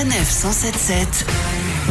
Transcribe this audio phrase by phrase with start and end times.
[0.00, 1.26] Sanef 177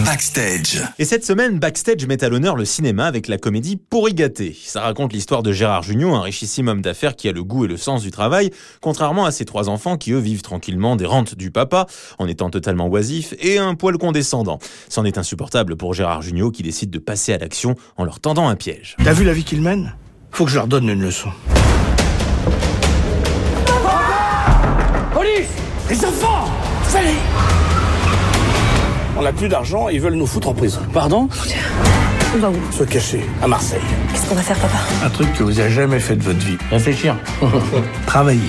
[0.03, 0.81] Backstage.
[0.97, 4.57] Et cette semaine, Backstage met à l'honneur le cinéma avec la comédie Pourri gâté.
[4.65, 7.67] Ça raconte l'histoire de Gérard Jugnot, un richissime homme d'affaires qui a le goût et
[7.67, 8.49] le sens du travail,
[8.81, 11.85] contrairement à ses trois enfants qui eux vivent tranquillement des rentes du papa,
[12.17, 14.57] en étant totalement oisifs et un poil condescendant.
[14.89, 18.47] C'en est insupportable pour Gérard Jugnot qui décide de passer à l'action en leur tendant
[18.47, 18.95] un piège.
[19.03, 19.93] T'as vu la vie qu'ils mènent
[20.31, 21.29] Faut que je leur donne une leçon.
[25.13, 25.49] Police
[25.87, 26.49] Les enfants
[26.95, 27.48] Allez
[29.19, 30.79] On n'a plus d'argent, ils veulent nous foutre en prison.
[30.93, 31.27] Pardon
[32.33, 33.81] On va où Se cacher à Marseille.
[34.13, 34.77] Qu'est-ce qu'on va faire, papa?
[35.03, 36.55] Un truc que vous avez jamais fait de votre vie.
[36.71, 37.17] Réfléchir.
[38.07, 38.39] Travailler.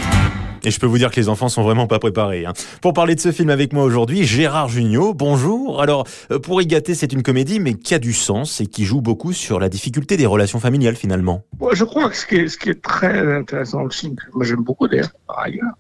[0.63, 2.47] Et je peux vous dire que les enfants sont vraiment pas préparés.
[2.47, 2.53] Hein.
[2.83, 5.83] Pour parler de ce film avec moi aujourd'hui, Gérard Jugnot, bonjour.
[5.83, 8.85] Alors, euh, pour y gâter, c'est une comédie, mais qui a du sens et qui
[8.85, 11.43] joue beaucoup sur la difficulté des relations familiales finalement.
[11.73, 14.45] je crois que ce qui est, ce qui est très intéressant dans le film, moi
[14.45, 15.75] j'aime beaucoup d'ailleurs, par ailleurs,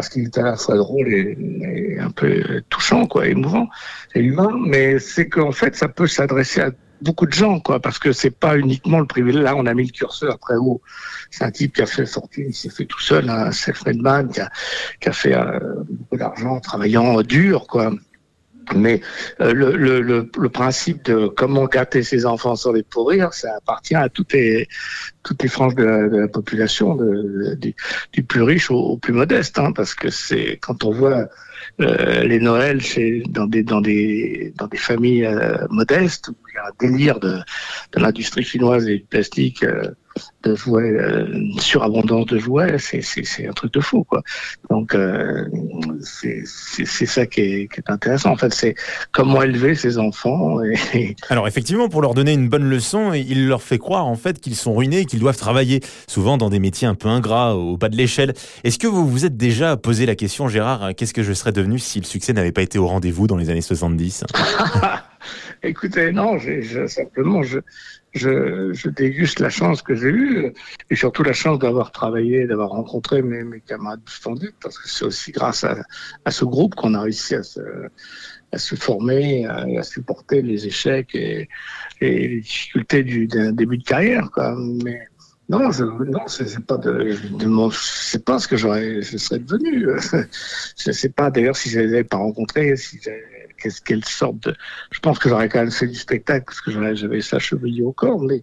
[0.00, 3.68] parce qu'il est à la fois drôle et, un peu touchant, quoi, émouvant
[4.14, 6.70] et humain, mais c'est qu'en fait, ça peut s'adresser à
[7.02, 9.32] beaucoup de gens, quoi, parce que c'est pas uniquement le privé.
[9.32, 10.80] Là, on a mis le curseur très haut.
[11.30, 14.40] C'est un type qui a fait fortune, il s'est fait tout seul, un self-made qui
[14.40, 14.50] a,
[15.02, 15.58] qui a fait euh,
[15.90, 17.92] beaucoup d'argent en travaillant dur, quoi.
[18.74, 19.00] Mais
[19.40, 23.94] euh, le, le, le, principe de comment gâter ses enfants sans les pourrir, ça appartient
[23.94, 24.68] à toutes les,
[25.22, 27.58] toutes les franges de la, population, de,
[28.12, 31.28] du, plus riche au, plus modeste, hein, parce que c'est quand on voit
[31.80, 36.54] euh, les Noëls chez, dans des dans des dans des familles euh, modestes où il
[36.54, 37.38] y a un délire de,
[37.92, 39.64] de l'industrie chinoise et du plastique
[40.42, 43.02] de jouets, euh, une surabondance de jouets, c'est,
[43.46, 44.22] un truc de fou, quoi.
[44.70, 45.44] Donc, euh,
[46.00, 48.30] c'est, ça qui est, qui est intéressant.
[48.30, 48.74] En fait, c'est
[49.12, 50.62] comment élever ses enfants.
[50.94, 51.16] Et...
[51.28, 54.56] Alors, effectivement, pour leur donner une bonne leçon, il leur fait croire, en fait, qu'ils
[54.56, 57.96] sont ruinés, qu'ils doivent travailler, souvent dans des métiers un peu ingrats, au bas de
[57.96, 58.34] l'échelle.
[58.64, 61.78] Est-ce que vous vous êtes déjà posé la question, Gérard, qu'est-ce que je serais devenu
[61.78, 64.24] si le succès n'avait pas été au rendez-vous dans les années 70
[65.62, 67.58] Écoutez, non, j'ai, simplement, je,
[68.12, 70.52] je, je, déguste la chance que j'ai eue
[70.88, 75.04] et surtout la chance d'avoir travaillé, d'avoir rencontré mes, mes camarades splendide parce que c'est
[75.04, 75.76] aussi grâce à,
[76.24, 77.60] à ce groupe qu'on a réussi à se,
[78.52, 81.48] à se former, à, à supporter les échecs et,
[82.00, 84.30] et les difficultés du, d'un début de carrière.
[84.30, 84.56] Quoi.
[84.82, 85.08] Mais
[85.50, 89.88] non, je, non, c'est pas de, de c'est pas ce que j'aurais, je serais devenu.
[90.78, 92.98] je sais pas d'ailleurs si je les pas rencontrés, si
[93.60, 94.54] qu'est-ce quelle sorte de.
[94.90, 97.92] Je pense que j'aurais quand même fait du spectacle parce que j'avais ça chevelu au
[97.92, 98.42] corps, mais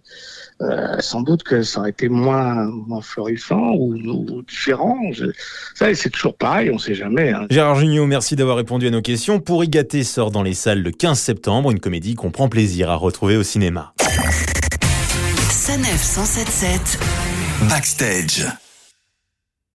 [0.60, 4.98] euh, sans doute que ça aurait été moins, moins florissant ou, ou différent.
[5.12, 5.26] Je...
[5.74, 7.30] Ça, c'est toujours pareil, on sait jamais.
[7.30, 7.46] Hein.
[7.50, 9.40] Gérard Jugnot, merci d'avoir répondu à nos questions.
[9.40, 12.90] Pour y gâter sort dans les salles le 15 septembre, une comédie qu'on prend plaisir
[12.90, 13.92] à retrouver au cinéma.
[15.50, 16.98] Sanef 177
[17.68, 18.46] Backstage.